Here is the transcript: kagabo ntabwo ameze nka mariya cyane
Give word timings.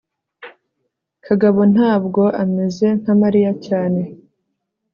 kagabo 1.25 1.61
ntabwo 1.73 2.21
ameze 2.43 2.85
nka 2.99 3.13
mariya 3.21 3.51
cyane 3.65 4.01